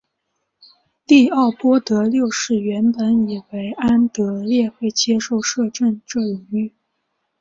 [1.05, 6.73] 利奥波德六世原本以为安德烈会接受摄政这荣誉。